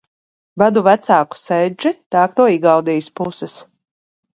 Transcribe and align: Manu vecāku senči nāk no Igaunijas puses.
Manu 0.61 0.83
vecāku 0.87 1.39
senči 1.43 1.95
nāk 2.19 2.37
no 2.43 2.51
Igaunijas 2.59 3.15
puses. 3.23 3.65